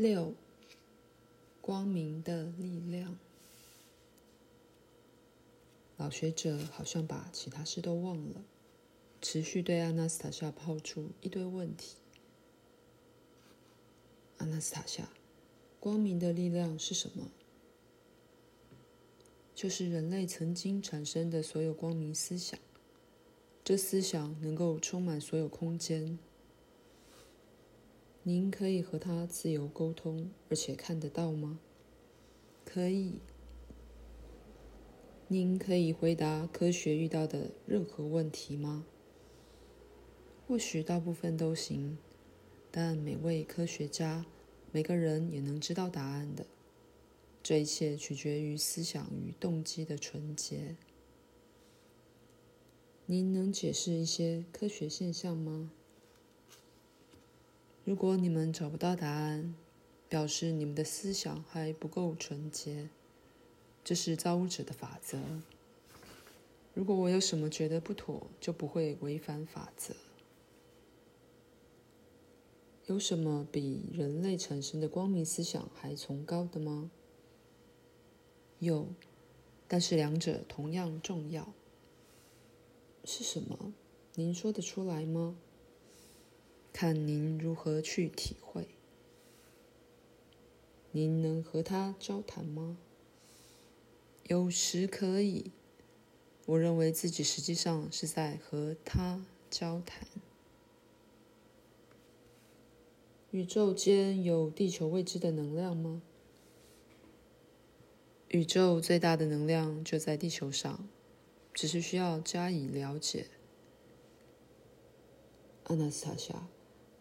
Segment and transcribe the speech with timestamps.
[0.00, 0.32] 六，
[1.60, 3.18] 光明的力量。
[5.98, 8.42] 老学者好像把其他事都忘了，
[9.20, 11.96] 持续对阿纳斯塔夏抛出一堆问题。
[14.38, 15.10] 阿纳斯塔夏，
[15.78, 17.30] 光明的力量是什么？
[19.54, 22.58] 就是人类曾经产生的所有光明思想。
[23.62, 26.18] 这思想能够充满所有空间。
[28.32, 31.58] 您可以和他自由沟通，而且看得到吗？
[32.64, 33.18] 可以。
[35.26, 38.86] 您可以回答科学遇到的任何问题吗？
[40.46, 41.98] 或许大部分都行，
[42.70, 44.24] 但每位科学家，
[44.70, 46.46] 每个人也能知道答案的。
[47.42, 50.76] 这一切取决于思想与动机的纯洁。
[53.06, 55.72] 您能解释一些科学现象吗？
[57.84, 59.54] 如果你们找不到答案，
[60.08, 62.88] 表示你们的思想还不够纯洁。
[63.82, 65.18] 这是造物者的法则。
[66.74, 69.94] 如果我有什么觉得不妥，就不会违反法则。
[72.86, 76.90] 有什么比人类产生的光明思想还崇高的吗？
[78.58, 78.88] 有，
[79.66, 81.52] 但是两者同样重要。
[83.04, 83.72] 是什么？
[84.16, 85.36] 您说得出来吗？
[86.72, 88.68] 看您如何去体会。
[90.92, 92.78] 您能和他交谈吗？
[94.24, 95.52] 有时可以。
[96.46, 100.08] 我认为自己实际上是在和他交谈。
[103.30, 106.02] 宇宙间有地球未知的能量吗？
[108.28, 110.88] 宇宙最大的能量就在地球上，
[111.54, 113.26] 只是需要加以了解。
[115.64, 116.48] 阿纳斯塔夏，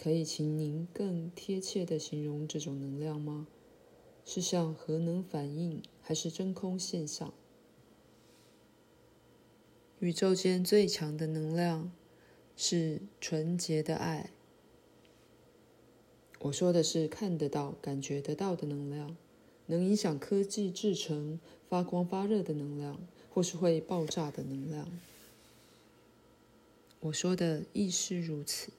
[0.00, 3.48] 可以请您更贴切地形容这种能量吗？
[4.24, 7.32] 是像核能反应，还是真空现象？
[10.00, 11.90] 宇宙间最强的能量
[12.56, 14.30] 是纯洁的爱。
[16.40, 19.16] 我说的是看得到、感觉得到的能量，
[19.66, 23.00] 能影响科技制成、发光发热的能量，
[23.34, 24.88] 或是会爆炸的能量。
[27.00, 28.70] 我说的亦是如此。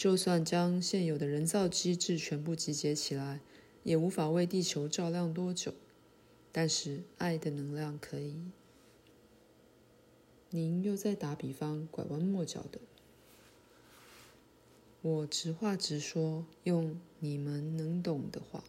[0.00, 3.42] 就算将现有的人造机制全部集结起来，
[3.82, 5.74] 也无法为地球照亮多久。
[6.50, 8.34] 但是爱的能量可以。
[10.48, 12.80] 您又在打比方，拐弯抹角的。
[15.02, 18.64] 我直话直说，用你们能懂的话。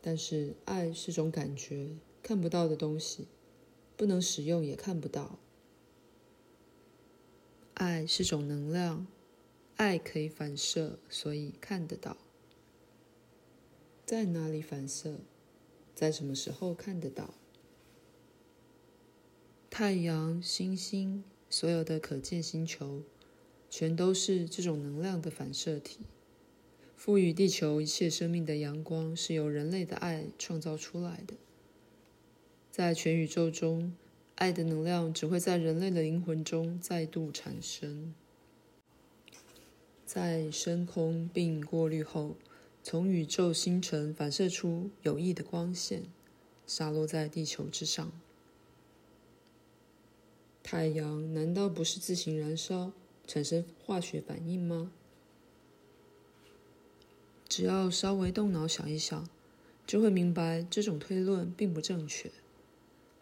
[0.00, 3.26] 但是，爱是种感觉，看不到的东西，
[3.96, 5.40] 不能使用也看不到。
[7.84, 9.06] 爱是种能量，
[9.76, 12.16] 爱可以反射，所以看得到。
[14.06, 15.18] 在哪里反射？
[15.94, 17.34] 在什么时候看得到？
[19.68, 23.02] 太阳、星星，所有的可见星球。
[23.68, 25.98] 全都是这种能量的反射体，
[26.96, 31.34] 赋予地球一切生命的阳光是由人类的爱创造出来的。
[32.70, 33.94] 在全宇宙中，
[34.36, 38.12] 爱的能量只会在人类的灵魂中再度产生，
[40.04, 42.36] 在升空并过滤后，
[42.82, 46.02] 从宇宙星辰反射出有益的光线，
[46.66, 48.12] 洒落在地球之上。
[50.62, 52.92] 太阳难道不是自行燃烧？
[53.26, 54.92] 产生化学反应吗？
[57.48, 59.28] 只要稍微动脑想一想，
[59.86, 62.30] 就会明白这种推论并不正确。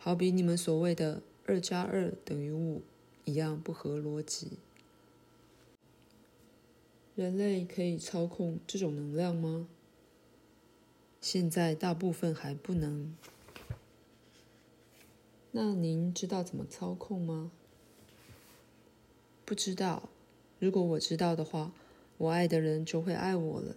[0.05, 2.83] 好比你们所谓的“二加二等于五”
[3.25, 4.59] 一样不合逻辑。
[7.15, 9.69] 人类可以操控这种能量吗？
[11.21, 13.17] 现在大部分还不能。
[15.53, 17.53] 那您知道怎么操控吗？
[19.45, 20.09] 不知道，
[20.59, 21.71] 如果我知道的话，
[22.19, 23.77] 我爱的人就会爱我了。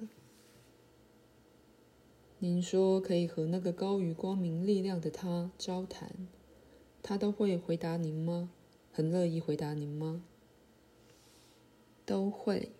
[2.40, 6.28] 您说可以和那个高于光明力量的他交谈，
[7.02, 8.52] 他都会回答您吗？
[8.92, 10.24] 很乐意回答您吗？
[12.06, 12.72] 都会，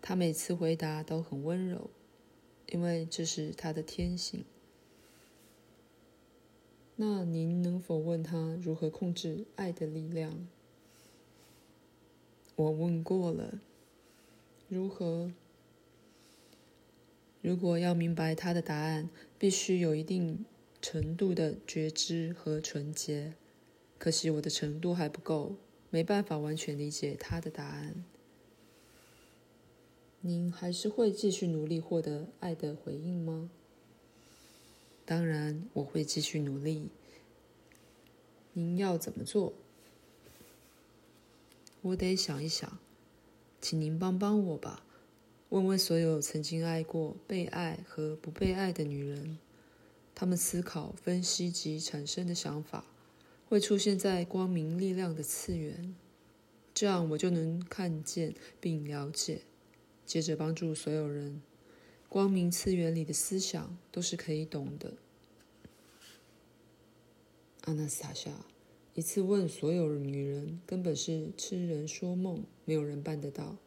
[0.00, 1.90] 他每次回答都很温柔，
[2.70, 4.44] 因为这是他的天性。
[6.96, 10.48] 那您能否问他如何控制爱的力量？
[12.56, 13.60] 我问过了，
[14.68, 15.32] 如何？
[17.42, 20.44] 如果要明白他的答案，必须有一定
[20.80, 23.34] 程度的觉知和纯洁。
[23.98, 25.56] 可惜我的程度还不够，
[25.90, 28.04] 没办法完全理解他的答案。
[30.20, 33.50] 您还是会继续努力获得爱的回应吗？
[35.04, 36.90] 当然，我会继续努力。
[38.52, 39.52] 您要怎么做？
[41.80, 42.78] 我得想一想，
[43.60, 44.84] 请您帮帮我吧。
[45.52, 49.36] 问问所有曾经爱过、被爱和不被爱的女人，
[50.14, 52.86] 她们思考、分析及产生的想法，
[53.50, 55.94] 会出现在光明力量的次元，
[56.72, 59.42] 这样我就能看见并了解。
[60.06, 61.42] 接着帮助所有人，
[62.08, 64.94] 光明次元里的思想都是可以懂的。
[67.64, 68.30] 阿纳斯塔夏，
[68.94, 73.58] 一次问所有女人根本是痴人说梦，没有人办得到。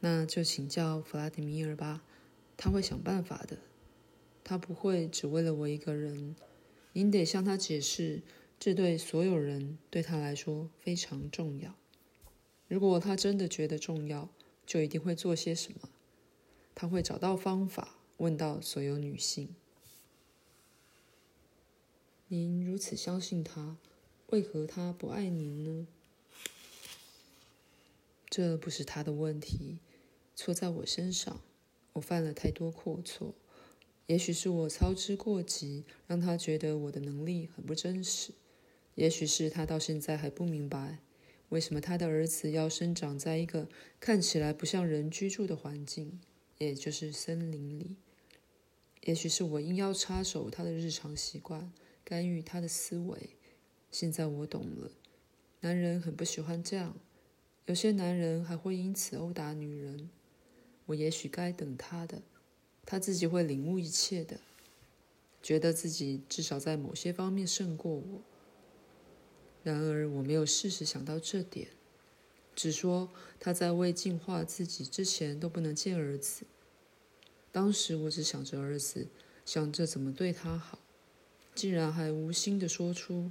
[0.00, 2.04] 那就请教弗拉迪米尔吧，
[2.56, 3.58] 他会想办法的。
[4.44, 6.36] 他不会只为了我一个人。
[6.92, 8.22] 您得向他解释，
[8.58, 11.74] 这对所有人对他来说非常重要。
[12.66, 14.30] 如果他真的觉得重要，
[14.64, 15.90] 就一定会做些什么。
[16.74, 19.54] 他会找到方法，问到所有女性
[22.28, 23.76] ：“您如此相信他，
[24.28, 25.86] 为何他不爱您呢？”
[28.30, 29.78] 这不是他的问题，
[30.38, 31.40] 错在我身上。
[31.94, 33.34] 我犯了太多过错，
[34.06, 38.30] 也许是我操之过急，让他觉得我的能力很不真实。
[38.94, 41.00] 也许是他到现在还不明白。
[41.48, 43.68] 为什么他的儿子要生长在一个
[43.98, 46.20] 看起来不像人居住的环境，
[46.58, 47.96] 也就是森林里？
[49.02, 51.72] 也许是我硬要插手他的日常习惯，
[52.04, 53.30] 干预他的思维。
[53.90, 54.92] 现在我懂了，
[55.62, 56.96] 男人很不喜欢这样，
[57.66, 60.10] 有些男人还会因此殴打女人。
[60.88, 62.20] 我也许该等他的，
[62.84, 64.40] 他自己会领悟一切的，
[65.42, 68.22] 觉得自己至少在某些方面胜过我。
[69.62, 71.68] 然而，我没有适时想到这点，
[72.54, 76.46] 只说他在未净化自己之前都不能见儿子。
[77.52, 79.08] 当时我只想着儿子，
[79.44, 80.78] 想着怎么对他好，
[81.54, 83.30] 竟然还无心的说出：“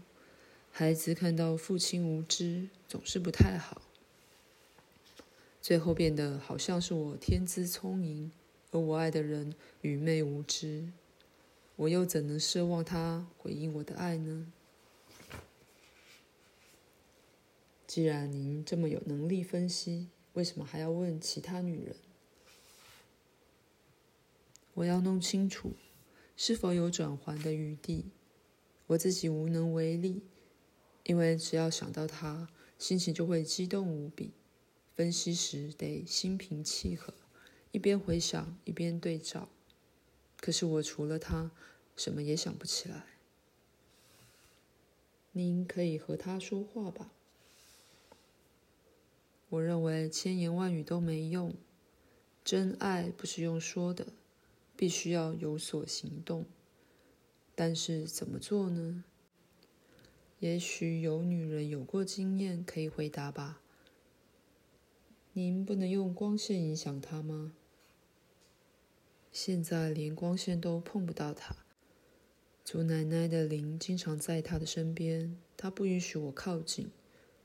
[0.71, 3.81] 孩子看到父亲无知，总是不太好。”
[5.67, 8.31] 最后变得好像是我天资聪颖，
[8.71, 10.93] 而我爱的人愚昧无知。
[11.75, 14.49] 我又怎能奢望他回应我的爱呢？
[17.85, 21.97] 既然您这么有能力分析，为什么还要问其他女人？
[24.75, 25.73] 我要弄清楚
[26.37, 28.05] 是否有转圜的余地。
[28.85, 30.21] 我自己无能为力，
[31.03, 32.47] 因为只要想到他，
[32.79, 34.31] 心情就会激动无比。
[34.97, 37.13] 分析时得心平气和，
[37.71, 39.47] 一边回想一边对照。
[40.37, 41.51] 可是我除了他，
[41.95, 43.05] 什么也想不起来。
[45.33, 47.11] 您可以和他说话吧。
[49.49, 51.53] 我认为千言万语都没用，
[52.43, 54.07] 真爱不是用说的，
[54.75, 56.47] 必须要有所行动。
[57.53, 59.03] 但是怎么做呢？
[60.39, 63.61] 也许有女人有过经验，可以回答吧。
[65.37, 67.53] 您不能用光线影响它吗？
[69.31, 71.55] 现在连光线都碰不到它。
[72.65, 76.89] 祖奶奶的灵经常在她的身边，她不允许我靠近，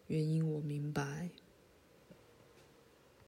[0.07, 1.33] 原因我明白。